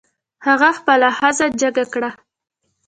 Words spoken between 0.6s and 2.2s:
خپله ښځه جګه کړه.